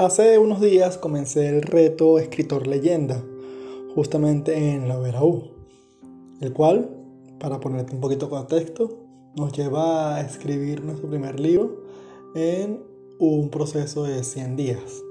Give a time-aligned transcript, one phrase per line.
[0.00, 3.22] Hace unos días comencé el reto Escritor Leyenda,
[3.94, 5.50] justamente en la U,
[6.40, 6.88] el cual,
[7.38, 8.96] para ponerte un poquito de contexto,
[9.36, 11.82] nos lleva a escribir nuestro primer libro
[12.34, 12.82] en
[13.18, 15.02] un proceso de 100 días.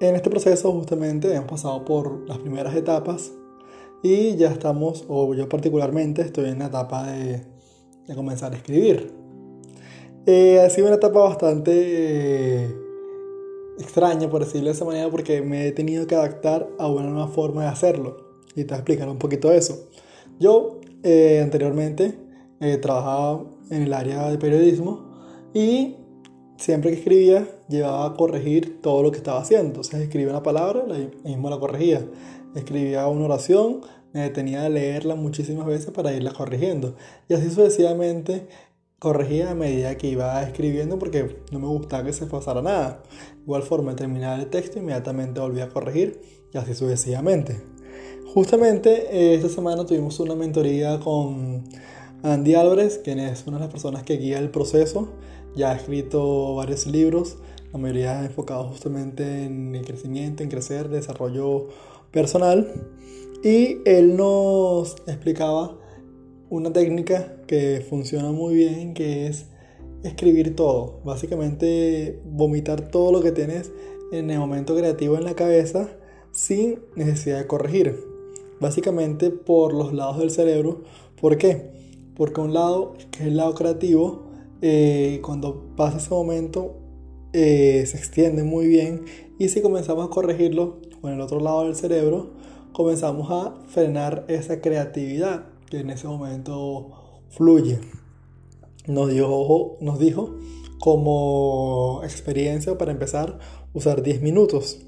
[0.00, 3.30] En este proceso justamente hemos pasado por las primeras etapas
[4.02, 7.42] y ya estamos, o yo particularmente estoy en la etapa de,
[8.14, 9.12] comenzar a escribir.
[10.24, 12.85] Eh, ha sido una etapa bastante
[13.78, 17.28] extraña, por decirlo de esa manera, porque me he tenido que adaptar a una nueva
[17.28, 18.16] forma de hacerlo.
[18.54, 19.88] Y te voy a explicar un poquito eso.
[20.38, 22.14] Yo eh, anteriormente
[22.60, 25.04] eh, trabajaba en el área de periodismo
[25.52, 25.96] y
[26.56, 29.66] siempre que escribía llevaba a corregir todo lo que estaba haciendo.
[29.66, 32.06] Entonces escribía una palabra, y mismo la corregía.
[32.54, 36.96] Escribía una oración, me detenía a leerla muchísimas veces para irla corrigiendo.
[37.28, 38.46] Y así sucesivamente
[38.98, 43.02] corregía a medida que iba escribiendo porque no me gustaba que se pasara nada.
[43.42, 46.20] Igual forma, terminaba el texto, inmediatamente volvía a corregir
[46.52, 47.60] y así sucesivamente.
[48.32, 51.64] Justamente eh, esta semana tuvimos una mentoría con
[52.22, 55.08] Andy Álvarez, quien es una de las personas que guía el proceso.
[55.54, 57.38] Ya ha escrito varios libros,
[57.72, 61.68] la mayoría enfocados justamente en el crecimiento, en crecer, desarrollo
[62.10, 62.72] personal.
[63.42, 65.76] Y él nos explicaba
[66.48, 69.46] una técnica que funciona muy bien, que es
[70.02, 71.00] escribir todo.
[71.04, 73.72] Básicamente vomitar todo lo que tienes
[74.12, 75.88] en el momento creativo en la cabeza
[76.30, 77.98] sin necesidad de corregir.
[78.60, 80.82] Básicamente por los lados del cerebro.
[81.20, 81.70] ¿Por qué?
[82.14, 84.26] Porque un lado, que es el lado creativo,
[84.62, 86.76] eh, cuando pasa ese momento
[87.34, 89.04] eh, se extiende muy bien
[89.38, 92.30] y si comenzamos a corregirlo con el otro lado del cerebro,
[92.72, 97.78] comenzamos a frenar esa creatividad que en ese momento fluye.
[98.86, 100.36] Nos dijo, nos dijo
[100.78, 103.38] como experiencia para empezar
[103.72, 104.78] usar 10 minutos.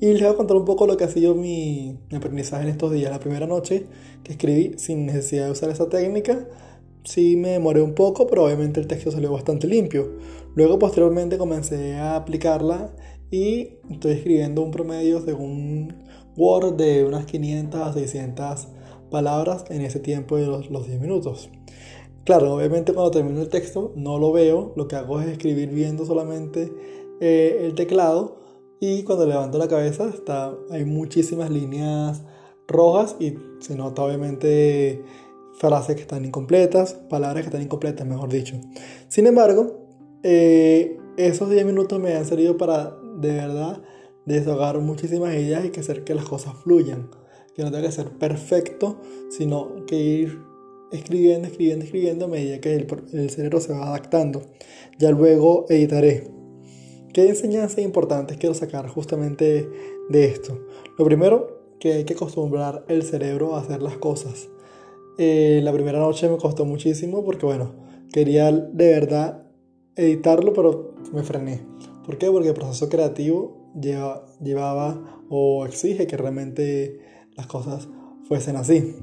[0.00, 2.92] Y les voy a contar un poco lo que ha sido mi, aprendizaje en estos
[2.92, 3.10] días.
[3.10, 3.86] La primera noche
[4.22, 6.46] que escribí sin necesidad de usar esa técnica,
[7.04, 10.18] sí me demoré un poco, pero obviamente el texto salió bastante limpio.
[10.54, 12.94] Luego posteriormente comencé a aplicarla
[13.30, 15.94] y estoy escribiendo un promedio según
[16.36, 18.68] Word de unas 500 a 600
[19.10, 21.50] palabras en ese tiempo de los, 10 minutos.
[22.24, 26.04] Claro, obviamente cuando termino el texto no lo veo, lo que hago es escribir viendo
[26.04, 26.72] solamente
[27.20, 28.40] eh, el teclado
[28.80, 32.22] y cuando levanto la cabeza está, hay muchísimas líneas
[32.66, 35.02] rojas y se nota obviamente
[35.54, 38.56] frases que están incompletas, palabras que están incompletas, mejor dicho.
[39.08, 39.88] Sin embargo,
[40.22, 43.82] eh, esos 10 minutos me han servido para de verdad
[44.26, 47.10] desahogar muchísimas ideas y que hacer que las cosas fluyan
[47.58, 50.38] que no tenga que ser perfecto, sino que ir
[50.92, 54.42] escribiendo, escribiendo, escribiendo a medida que el, cerebro se va adaptando.
[54.96, 56.30] Ya luego editaré.
[57.12, 59.68] ¿Qué enseñanzas importantes quiero sacar justamente
[60.08, 60.56] de esto?
[60.96, 64.48] Lo primero, que hay que acostumbrar el cerebro a hacer las cosas.
[65.18, 67.74] Eh, la primera noche me costó muchísimo porque, bueno,
[68.12, 69.48] quería de verdad
[69.96, 71.60] editarlo, pero me frené.
[72.06, 72.30] ¿Por qué?
[72.30, 77.88] Porque el proceso creativo lleva, llevaba o exige que realmente las cosas
[78.24, 78.96] fuesen así.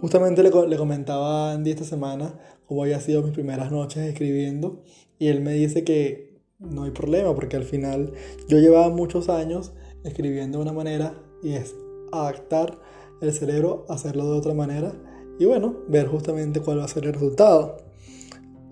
[0.00, 2.34] Justamente le, le comentaba a Andy esta semana
[2.66, 4.82] cómo había sido mis primeras noches escribiendo
[5.18, 8.12] y él me dice que no hay problema porque al final
[8.48, 9.72] yo llevaba muchos años
[10.04, 11.74] escribiendo de una manera y es
[12.12, 12.78] adaptar
[13.20, 14.94] el cerebro a hacerlo de otra manera
[15.38, 17.78] y bueno, ver justamente cuál va a ser el resultado.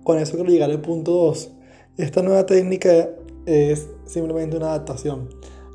[0.03, 1.51] Con eso quiero llegar al punto 2.
[1.97, 3.09] Esta nueva técnica
[3.45, 5.29] es simplemente una adaptación.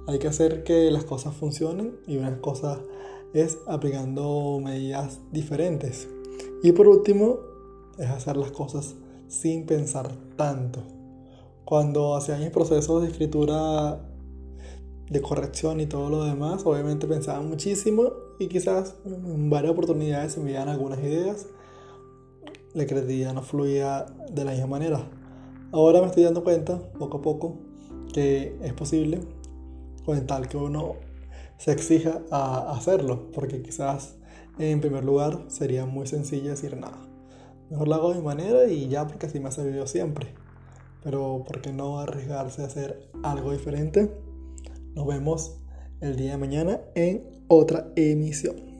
[0.08, 2.78] Hay que hacer que las cosas funcionen y unas cosas
[3.42, 6.08] es aplicando medidas diferentes.
[6.62, 7.38] Y por último,
[7.98, 8.94] es hacer las cosas
[9.28, 10.80] sin pensar tanto.
[11.64, 14.00] Cuando hacía mis procesos de escritura,
[15.10, 20.40] de corrección y todo lo demás, obviamente pensaba muchísimo y quizás en varias oportunidades se
[20.40, 21.46] me dieran algunas ideas.
[22.74, 25.10] La creatividad no fluía de la misma manera.
[25.72, 27.58] Ahora me estoy dando cuenta, poco a poco,
[28.12, 29.20] que es posible,
[30.04, 31.05] con tal que uno
[31.58, 34.16] se exija a hacerlo, porque quizás
[34.58, 36.98] en primer lugar sería muy sencillo decir nada.
[37.70, 40.28] Mejor lo hago de mi manera y ya porque así me ha servido siempre.
[41.02, 44.10] Pero ¿por qué no arriesgarse a hacer algo diferente?
[44.94, 45.58] Nos vemos
[46.00, 48.75] el día de mañana en otra emisión.